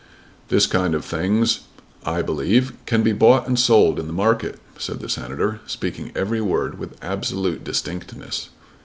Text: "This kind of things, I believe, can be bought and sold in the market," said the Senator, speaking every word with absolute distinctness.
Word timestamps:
"This 0.49 0.65
kind 0.65 0.95
of 0.95 1.05
things, 1.05 1.59
I 2.03 2.23
believe, 2.23 2.73
can 2.87 3.03
be 3.03 3.11
bought 3.11 3.45
and 3.47 3.59
sold 3.59 3.99
in 3.99 4.07
the 4.07 4.13
market," 4.13 4.59
said 4.79 4.99
the 4.99 5.07
Senator, 5.07 5.59
speaking 5.67 6.11
every 6.15 6.41
word 6.41 6.79
with 6.79 6.97
absolute 7.03 7.63
distinctness. 7.63 8.49